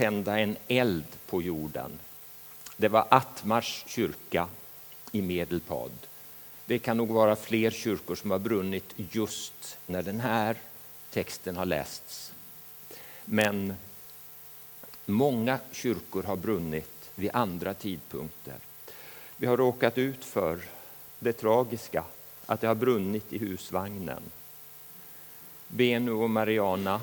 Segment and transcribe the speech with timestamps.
[0.00, 1.98] tända en eld på jorden.
[2.76, 4.48] Det var Atmars kyrka
[5.12, 5.90] i Medelpad.
[6.66, 10.56] Det kan nog vara fler kyrkor som har brunnit just när den här
[11.10, 12.32] texten har lästs.
[13.24, 13.74] Men
[15.06, 18.56] många kyrkor har brunnit vid andra tidpunkter.
[19.36, 20.60] Vi har råkat ut för
[21.18, 22.04] det tragiska
[22.46, 24.22] att det har brunnit i husvagnen.
[25.68, 27.00] Benu och Mariana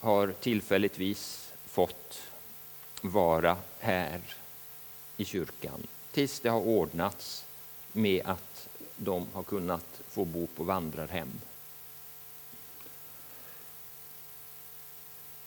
[0.00, 1.45] har tillfälligtvis
[1.76, 2.22] fått
[3.00, 4.20] vara här
[5.16, 7.44] i kyrkan tills det har ordnats
[7.92, 11.40] med att de har kunnat få bo på vandrarhem.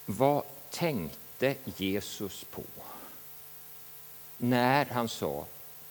[0.06, 2.64] Vad tänkte Jesus på
[4.38, 5.46] när han sa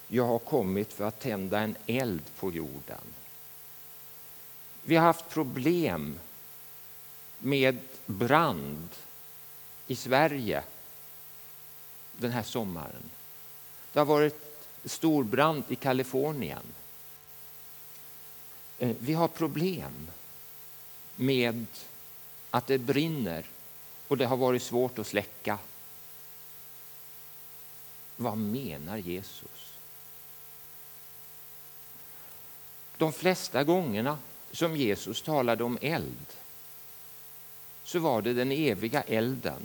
[0.08, 3.04] jag har kommit för att tända en eld på jorden?
[4.82, 6.18] Vi har haft problem
[7.38, 8.88] med brand
[9.88, 10.62] i Sverige
[12.16, 13.10] den här sommaren.
[13.92, 16.62] Det har varit storbrand i Kalifornien.
[18.78, 20.10] Eh, vi har problem
[21.16, 21.66] med
[22.50, 23.44] att det brinner
[24.08, 25.58] och det har varit svårt att släcka.
[28.16, 29.74] Vad menar Jesus?
[32.96, 34.18] De flesta gångerna
[34.52, 36.26] som Jesus talade om eld
[37.84, 39.62] så var det den eviga elden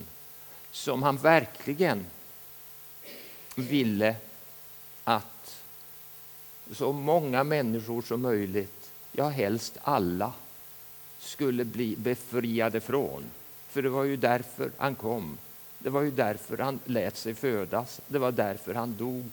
[0.74, 2.06] som han verkligen
[3.56, 4.16] ville
[5.04, 5.64] att
[6.72, 10.34] så många människor som möjligt, ja helst alla,
[11.20, 13.24] skulle bli befriade från.
[13.68, 15.38] För det var ju därför han kom.
[15.80, 18.02] Det var ju därför han lät sig födas.
[18.08, 19.30] Det var därför han dog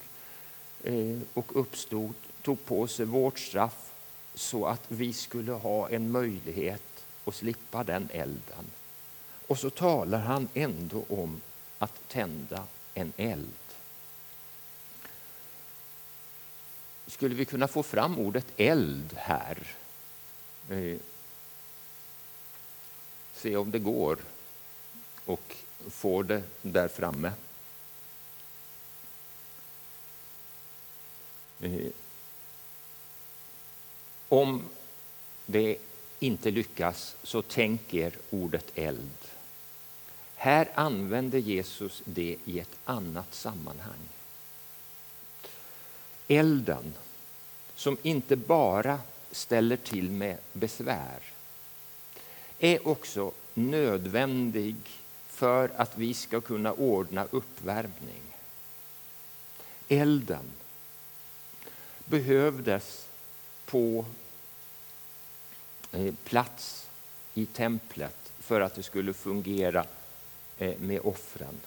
[0.84, 3.92] eh, och uppstod, tog på sig vårt straff
[4.34, 8.64] så att vi skulle ha en möjlighet att slippa den elden.
[9.50, 11.40] Och så talar han ändå om
[11.78, 13.54] att tända en eld.
[17.06, 19.76] Skulle vi kunna få fram ordet eld här?
[20.68, 20.98] Eh,
[23.32, 24.18] se om det går
[25.24, 25.56] och
[25.88, 27.32] få det där framme.
[31.60, 31.90] Eh,
[34.28, 34.64] om
[35.46, 35.76] det
[36.18, 39.19] inte lyckas, så tänk er ordet eld.
[40.42, 44.08] Här använder Jesus det i ett annat sammanhang.
[46.28, 46.94] Elden,
[47.74, 49.00] som inte bara
[49.30, 51.20] ställer till med besvär
[52.58, 54.76] är också nödvändig
[55.26, 58.22] för att vi ska kunna ordna uppvärmning.
[59.88, 60.50] Elden
[62.04, 63.08] behövdes
[63.66, 64.04] på
[65.92, 66.88] eh, plats
[67.34, 69.86] i templet för att det skulle fungera
[70.60, 71.60] Eh, med offren.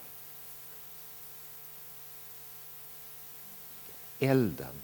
[4.20, 4.82] Elden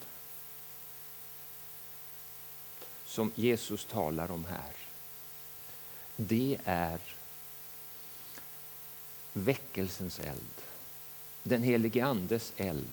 [3.05, 4.73] som Jesus talar om här,
[6.15, 6.99] det är
[9.33, 10.61] väckelsens eld,
[11.43, 12.87] den helige Andes eld.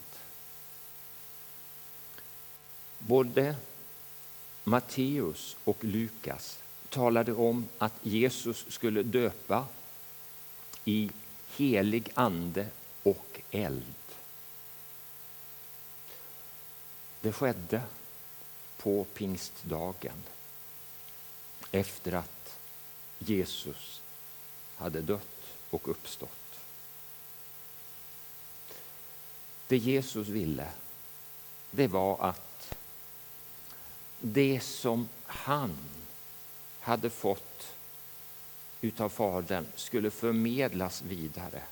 [2.99, 3.56] Både
[4.65, 9.66] Matteus och Lukas talade om att Jesus skulle döpa
[10.89, 11.11] i
[11.57, 12.67] helig ande
[13.03, 13.95] och eld.
[17.21, 17.83] Det skedde
[18.77, 20.23] på pingstdagen
[21.71, 22.59] efter att
[23.19, 24.03] Jesus
[24.77, 26.59] hade dött och uppstått.
[29.69, 30.69] Det Jesus ville,
[31.71, 32.77] det var att
[34.21, 35.77] det som han
[36.81, 37.75] hade fått
[38.81, 41.62] utav Fadern skulle förmedlas vidare.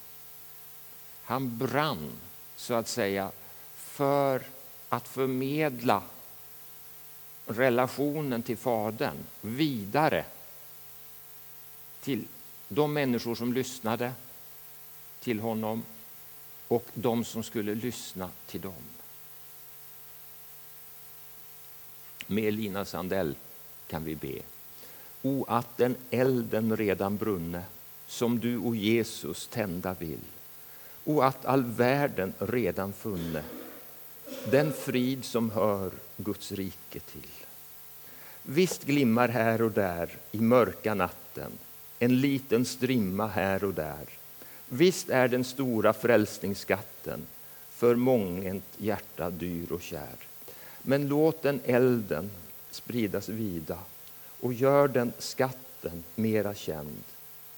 [1.23, 2.13] Han brann,
[2.57, 3.31] så att säga,
[3.75, 4.43] för
[4.89, 6.03] att förmedla
[7.47, 10.25] relationen till Fadern vidare
[12.01, 12.27] till
[12.69, 14.13] de människor som lyssnade
[15.21, 15.83] till honom
[16.69, 18.83] och de som skulle lyssna till dem.
[22.27, 23.37] Med Lina Sandell
[23.87, 24.54] kan vi be.
[25.27, 27.63] O, att den elden redan brunne
[28.07, 30.21] som du och Jesus tända vill.
[31.05, 33.43] O, att all världen redan funne
[34.51, 37.31] den frid som hör Guds rike till.
[38.43, 41.53] Visst glimmar här och där i mörka natten
[41.99, 44.05] en liten strimma här och där.
[44.69, 47.27] Visst är den stora frälsningsskatten
[47.71, 50.17] för månget hjärta dyr och kär.
[50.83, 52.31] Men låt den elden
[52.71, 53.79] spridas vida
[54.45, 57.03] och gör den skatten mera känd.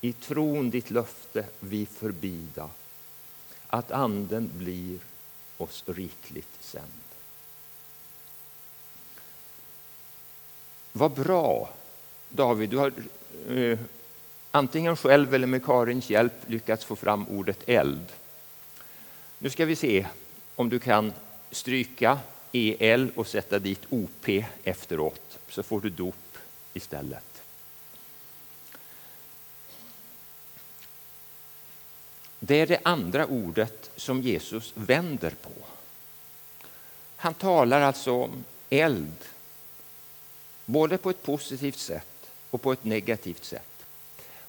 [0.00, 2.71] I tron ditt löfte vi förbida.
[3.67, 4.99] att Anden blir
[5.56, 6.85] oss rikligt sänd.
[10.93, 11.71] Vad bra,
[12.29, 12.71] David.
[12.71, 12.93] Du har
[13.49, 13.79] eh,
[14.50, 18.06] antingen själv eller med Karins hjälp lyckats få fram ordet eld.
[19.38, 20.06] Nu ska vi se
[20.55, 21.12] om du kan
[21.50, 22.19] stryka
[22.53, 24.29] EL och sätta dit OP
[24.65, 26.15] efteråt, så får du dop
[26.76, 27.43] istället.
[32.40, 35.52] Det är det andra ordet som Jesus vänder på.
[37.17, 39.25] Han talar alltså om eld,
[40.64, 43.87] både på ett positivt sätt och på ett negativt sätt.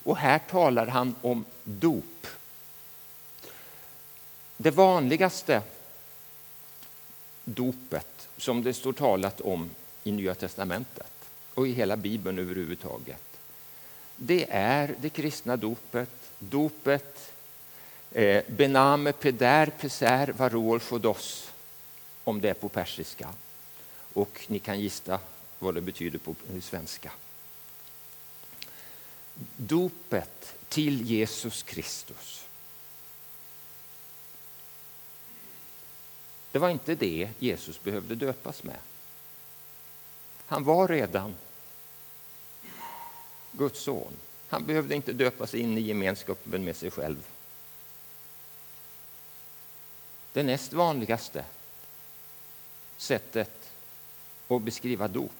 [0.03, 2.27] Och här talar han om dop.
[4.57, 5.62] Det vanligaste
[7.44, 9.69] dopet som det står talat om
[10.03, 11.16] i Nya testamentet
[11.57, 13.24] och i hela Bibeln överhuvudtaget.
[14.15, 16.09] Det är det kristna dopet,
[16.39, 17.33] dopet
[18.12, 21.51] eh, bename peder peser varol fodos
[22.24, 23.33] om det är på persiska.
[24.13, 25.19] Och ni kan gissa
[25.59, 27.12] vad det betyder på svenska.
[29.56, 32.45] Dopet till Jesus Kristus.
[36.51, 38.80] Det var inte det Jesus behövde döpas med.
[40.48, 41.36] Han var redan
[43.57, 44.13] Guds son.
[44.50, 47.27] Han behövde inte döpas in i gemenskapen med sig själv.
[50.33, 51.45] Det näst vanligaste
[52.98, 53.71] sättet
[54.48, 55.31] att beskriva dop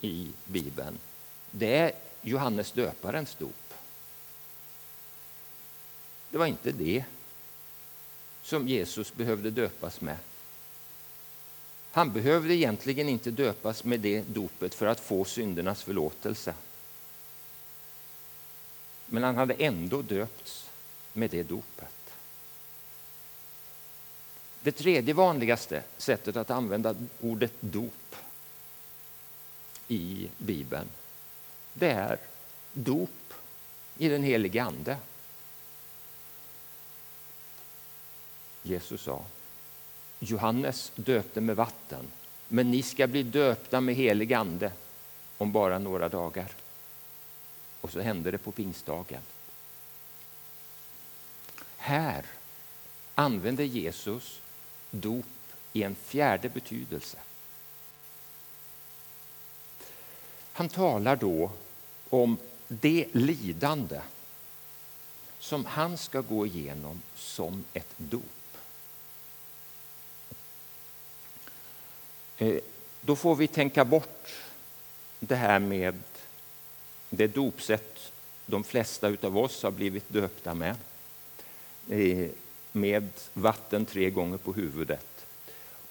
[0.00, 0.98] i Bibeln
[1.58, 1.92] det är
[2.22, 3.74] Johannes döparens dop.
[6.30, 7.04] Det var inte det
[8.42, 10.16] som Jesus behövde döpas med.
[11.92, 16.54] Han behövde egentligen inte döpas med det dopet för att få syndernas förlåtelse.
[19.06, 20.70] Men han hade ändå döpts
[21.12, 22.14] med det dopet.
[24.62, 28.16] Det tredje vanligaste sättet att använda ordet dop
[29.88, 30.88] i Bibeln
[31.78, 32.18] det är
[32.72, 33.34] dop
[33.98, 34.96] i den helige Ande.
[38.62, 39.24] Jesus sa
[40.18, 42.06] Johannes döpte med vatten,
[42.48, 44.72] men ni ska bli döpta med helig ande
[45.38, 46.52] om bara några dagar.
[47.80, 49.22] Och så hände det på pingstdagen.
[51.76, 52.24] Här
[53.14, 54.40] använder Jesus
[54.90, 55.26] dop
[55.72, 57.18] i en fjärde betydelse.
[60.52, 61.50] Han talar då
[62.10, 62.36] om
[62.68, 64.00] det lidande
[65.38, 68.22] som han ska gå igenom som ett dop.
[72.38, 72.58] Eh,
[73.00, 74.34] då får vi tänka bort
[75.20, 76.02] det här med
[77.16, 78.12] det dopsätt
[78.46, 80.76] de flesta av oss har blivit döpta med.
[82.72, 85.26] Med vatten tre gånger på huvudet.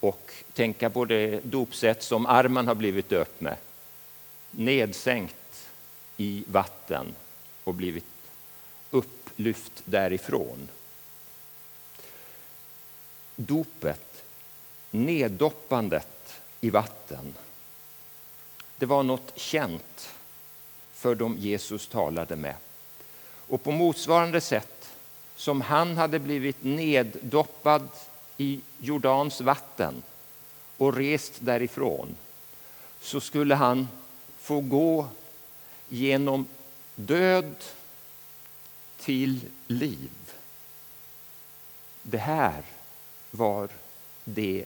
[0.00, 3.56] Och tänka på det dopsätt som Arman har blivit döpt med.
[4.50, 5.68] Nedsänkt
[6.16, 7.14] i vatten
[7.64, 8.04] och blivit
[8.90, 10.68] upplyft därifrån.
[13.36, 14.24] Dopet,
[14.90, 17.34] neddoppandet i vatten.
[18.76, 20.15] Det var något känt
[20.96, 22.54] för dem Jesus talade med.
[23.48, 24.88] Och på motsvarande sätt
[25.36, 27.88] som han hade blivit neddoppad
[28.36, 30.02] i Jordans vatten
[30.76, 32.16] och rest därifrån
[33.00, 33.88] så skulle han
[34.38, 35.08] få gå
[35.88, 36.46] genom
[36.94, 37.54] död
[39.00, 40.10] till liv.
[42.02, 42.62] Det här
[43.30, 43.68] var
[44.24, 44.64] det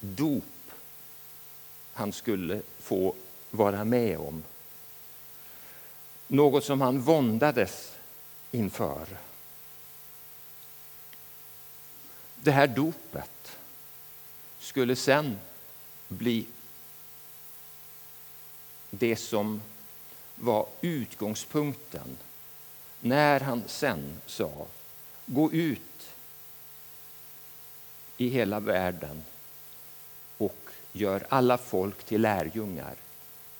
[0.00, 0.44] dop
[1.92, 3.14] han skulle få
[3.50, 4.42] vara med om.
[6.32, 7.96] Något som han våndades
[8.50, 9.06] inför.
[12.36, 13.58] Det här dopet
[14.58, 15.38] skulle sen
[16.08, 16.46] bli
[18.90, 19.62] det som
[20.34, 22.16] var utgångspunkten
[23.00, 24.66] när han sen sa
[25.26, 26.10] gå ut
[28.16, 29.22] i hela världen
[30.38, 32.94] och gör alla folk till lärjungar.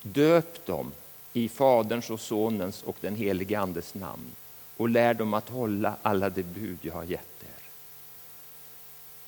[0.02, 0.92] Döp dem
[1.32, 4.30] i Faderns och Sonens och den helige Andes namn
[4.76, 7.62] och lär dem att hålla alla de bud jag har gett er.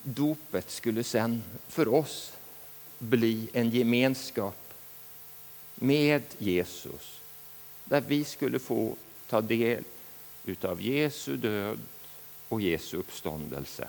[0.03, 2.33] Dopet skulle sen för oss
[2.99, 4.73] bli en gemenskap
[5.75, 7.19] med Jesus
[7.85, 8.95] där vi skulle få
[9.29, 9.83] ta del
[10.61, 11.79] av Jesu död
[12.49, 13.87] och Jesu uppståndelse.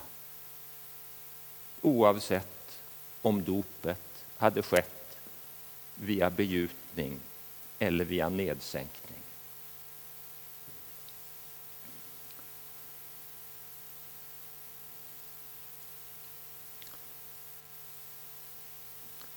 [1.83, 2.79] Oavsett
[3.23, 5.19] om dopet hade skett
[5.95, 7.21] via begjutning
[7.79, 9.21] eller via nedsänkning.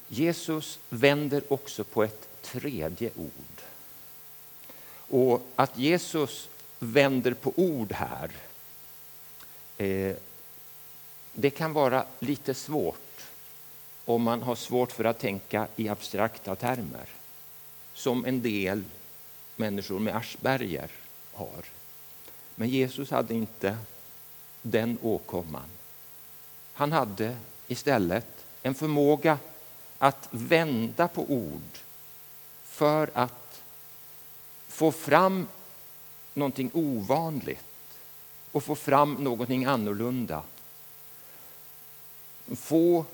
[0.08, 3.62] Jesus vänder också på ett tredje ord.
[5.10, 8.32] Och att Jesus vänder på ord här
[9.78, 10.16] eh,
[11.34, 13.26] det kan vara lite svårt
[14.06, 17.19] om man har svårt för att tänka i abstrakta termer
[18.00, 18.84] som en del
[19.56, 20.92] människor med Asperger
[21.34, 21.66] har.
[22.56, 23.78] Men Jesus hade inte
[24.62, 25.70] den åkomman.
[26.74, 27.38] Han hade
[27.68, 29.38] istället en förmåga
[29.98, 31.78] att vända på ord
[32.64, 33.62] för att
[34.68, 35.48] få fram
[36.34, 37.66] någonting ovanligt
[38.52, 40.44] och få fram någonting annorlunda.
[42.56, 43.06] Få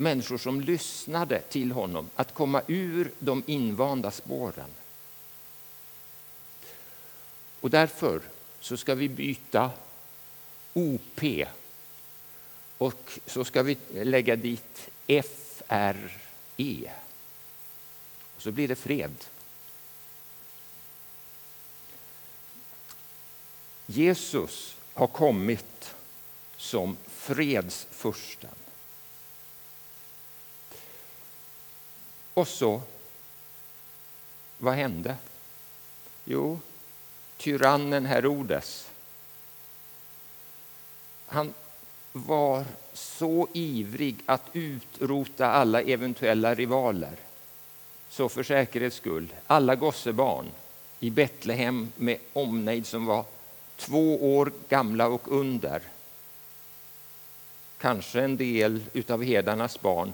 [0.00, 4.70] människor som lyssnade till honom att komma ur de invanda spåren.
[7.60, 8.20] Och därför
[8.60, 9.70] så ska vi byta
[10.72, 11.20] OP
[12.78, 16.92] och så ska vi lägga dit FRE.
[18.36, 19.14] Och så blir det fred.
[23.86, 25.94] Jesus har kommit
[26.56, 28.54] som fredsfursten.
[32.38, 32.80] Och så,
[34.58, 35.16] vad hände?
[36.24, 36.60] Jo,
[37.36, 38.90] tyrannen Herodes,
[41.26, 41.54] han
[42.12, 47.16] var så ivrig att utrota alla eventuella rivaler.
[48.08, 50.50] Så för säkerhets skull, alla gossebarn
[51.00, 53.24] i Betlehem med omnejd som var
[53.76, 55.82] två år gamla och under.
[57.78, 60.12] Kanske en del av herdarnas barn,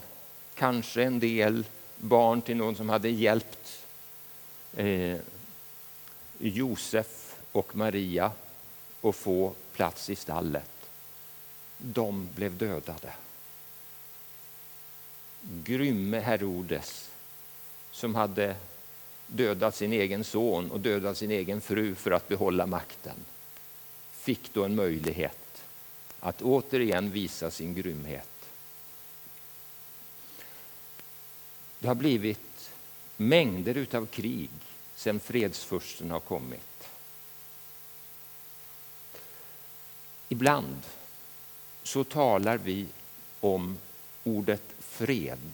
[0.54, 1.64] kanske en del
[2.04, 3.87] barn till någon som hade hjälpt
[4.76, 5.16] eh,
[6.38, 8.32] Josef och Maria
[9.02, 10.70] att få plats i stallet.
[11.78, 13.12] De blev dödade.
[15.40, 17.11] Grymme Herodes
[17.90, 18.56] som hade
[19.26, 23.16] dödat sin egen son och dödat sin egen fru för att behålla makten
[24.12, 25.64] fick då en möjlighet
[26.20, 28.34] att återigen visa sin grymhet.
[31.85, 32.71] Det har blivit
[33.17, 34.50] mängder av krig
[34.95, 36.88] sedan fredsfursten har kommit.
[40.29, 40.83] Ibland
[41.83, 42.87] så talar vi
[43.41, 43.79] om
[44.23, 45.53] ordet fred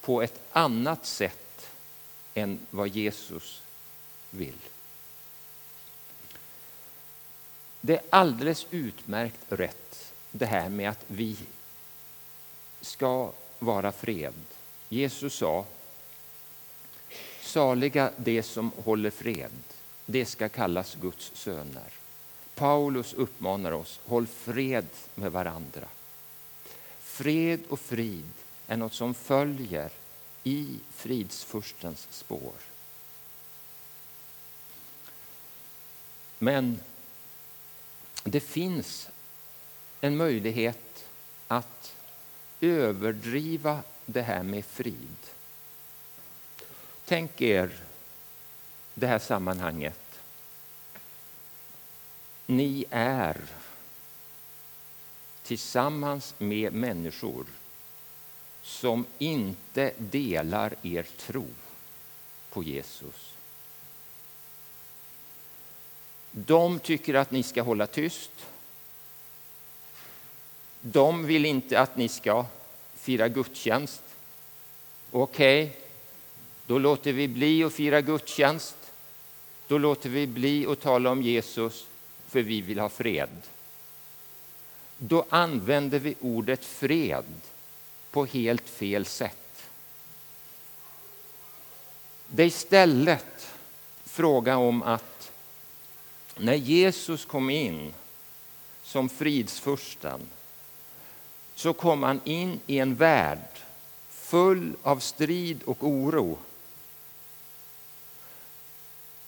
[0.00, 1.70] på ett annat sätt
[2.34, 3.62] än vad Jesus
[4.30, 4.60] vill.
[7.80, 11.36] Det är alldeles utmärkt rätt det här med att vi
[12.80, 14.34] ska vara fred.
[14.88, 15.64] Jesus sa
[17.40, 19.52] Saliga de som håller fred,
[20.06, 21.92] det ska kallas Guds söner.
[22.54, 25.88] Paulus uppmanar oss, håll fred med varandra.
[26.98, 28.32] Fred och frid
[28.66, 29.90] är något som följer
[30.44, 32.54] i fridsfurstens spår.
[36.38, 36.80] Men
[38.24, 39.08] det finns
[40.00, 41.04] en möjlighet
[41.48, 41.94] att
[42.60, 45.16] överdriva det här med frid.
[47.04, 47.70] Tänk er
[48.94, 50.20] det här sammanhanget.
[52.46, 53.36] Ni är
[55.42, 57.46] tillsammans med människor
[58.62, 61.46] som inte delar er tro
[62.50, 63.32] på Jesus.
[66.30, 68.30] De tycker att ni ska hålla tyst.
[70.80, 72.46] De vill inte att ni ska
[73.06, 74.02] fira gudstjänst.
[75.10, 75.80] Okej, okay.
[76.66, 78.76] då låter vi bli att fira gudstjänst.
[79.68, 81.86] Då låter vi bli att tala om Jesus,
[82.28, 83.42] för vi vill ha fred.
[84.98, 87.24] Då använder vi ordet fred
[88.10, 89.68] på helt fel sätt.
[92.26, 93.54] Det är istället
[94.04, 95.32] fråga om att
[96.36, 97.94] när Jesus kom in
[98.82, 100.20] som fridsfursten
[101.56, 103.48] så kom han in i en värld
[104.08, 106.38] full av strid och oro.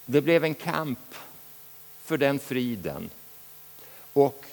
[0.05, 1.15] Det blev en kamp
[2.03, 3.11] för den friden.
[4.13, 4.45] Och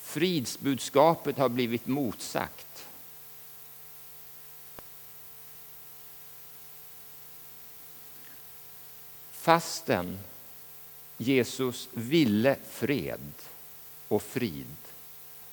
[0.00, 2.86] fridsbudskapet har blivit motsagt.
[9.32, 10.18] Fastän
[11.16, 13.32] Jesus ville fred
[14.08, 14.76] och frid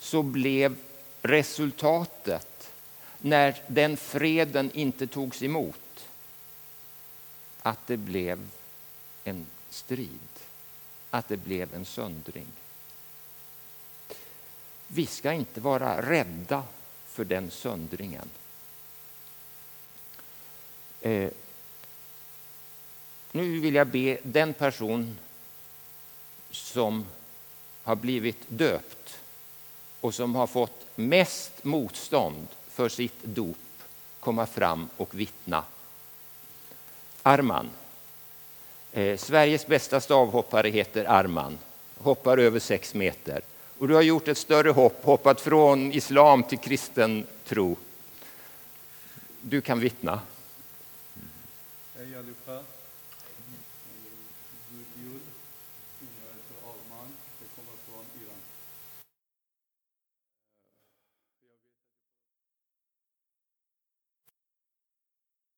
[0.04, 0.76] så blev
[1.22, 2.74] resultatet
[3.18, 6.08] när den freden inte togs emot
[7.62, 8.50] att det blev
[9.24, 10.30] en strid,
[11.10, 12.48] att det blev en söndring.
[14.88, 16.64] Vi ska inte vara rädda
[17.06, 18.30] för den söndringen.
[21.02, 21.32] Eh,
[23.32, 25.18] nu vill jag be den person
[26.52, 27.06] som
[27.84, 29.20] har blivit döpt
[30.04, 33.58] och som har fått mest motstånd för sitt dop
[34.20, 35.64] komma fram och vittna.
[37.22, 37.70] Arman.
[38.92, 41.58] Eh, Sveriges bästa stavhoppare heter Arman,
[41.98, 43.42] hoppar över sex meter.
[43.78, 47.76] Och du har gjort ett större hopp, hoppat från islam till kristen tro.
[49.42, 50.20] Du kan vittna.
[51.98, 52.64] Hej allihopa.